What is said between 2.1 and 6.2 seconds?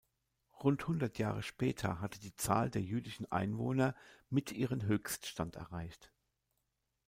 die Zahl der jüdischen Einwohner mit ihren Höchststand erreicht.